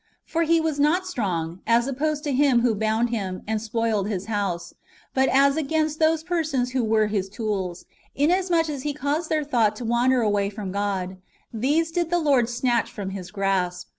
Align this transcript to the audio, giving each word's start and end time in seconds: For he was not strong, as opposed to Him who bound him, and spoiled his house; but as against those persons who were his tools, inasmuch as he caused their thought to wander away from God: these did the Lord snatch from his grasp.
For 0.25 0.41
he 0.41 0.59
was 0.59 0.79
not 0.79 1.05
strong, 1.05 1.61
as 1.67 1.85
opposed 1.85 2.23
to 2.23 2.31
Him 2.33 2.61
who 2.61 2.73
bound 2.73 3.11
him, 3.11 3.43
and 3.45 3.61
spoiled 3.61 4.07
his 4.09 4.25
house; 4.25 4.73
but 5.13 5.29
as 5.29 5.57
against 5.57 5.99
those 5.99 6.23
persons 6.23 6.71
who 6.71 6.83
were 6.83 7.05
his 7.05 7.29
tools, 7.29 7.85
inasmuch 8.15 8.67
as 8.67 8.81
he 8.81 8.95
caused 8.95 9.29
their 9.29 9.43
thought 9.43 9.75
to 9.75 9.85
wander 9.85 10.21
away 10.23 10.49
from 10.49 10.71
God: 10.71 11.17
these 11.53 11.91
did 11.91 12.09
the 12.09 12.17
Lord 12.17 12.49
snatch 12.49 12.91
from 12.91 13.11
his 13.11 13.29
grasp. 13.29 13.89